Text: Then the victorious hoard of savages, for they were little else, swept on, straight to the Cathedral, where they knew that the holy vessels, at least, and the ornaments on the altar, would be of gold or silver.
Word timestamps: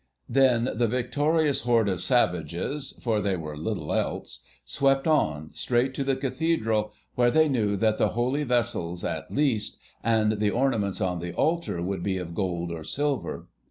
Then 0.27 0.67
the 0.73 0.87
victorious 0.87 1.61
hoard 1.61 1.87
of 1.87 2.01
savages, 2.01 2.97
for 3.03 3.21
they 3.21 3.35
were 3.37 3.55
little 3.55 3.93
else, 3.93 4.43
swept 4.65 5.05
on, 5.05 5.51
straight 5.53 5.93
to 5.93 6.03
the 6.03 6.15
Cathedral, 6.15 6.91
where 7.13 7.29
they 7.29 7.47
knew 7.47 7.75
that 7.75 7.99
the 7.99 8.07
holy 8.17 8.43
vessels, 8.43 9.03
at 9.03 9.29
least, 9.31 9.77
and 10.03 10.39
the 10.39 10.49
ornaments 10.49 11.01
on 11.01 11.19
the 11.19 11.33
altar, 11.33 11.83
would 11.83 12.01
be 12.01 12.17
of 12.17 12.33
gold 12.33 12.71
or 12.71 12.83
silver. 12.83 13.47